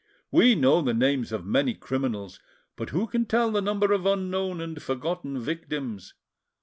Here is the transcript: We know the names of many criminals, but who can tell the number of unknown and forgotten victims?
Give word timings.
We 0.31 0.55
know 0.55 0.81
the 0.81 0.95
names 0.95 1.31
of 1.31 1.45
many 1.45 1.75
criminals, 1.75 2.39
but 2.75 2.89
who 2.89 3.05
can 3.05 3.27
tell 3.27 3.51
the 3.51 3.61
number 3.61 3.93
of 3.93 4.07
unknown 4.07 4.59
and 4.59 4.81
forgotten 4.81 5.39
victims? 5.39 6.15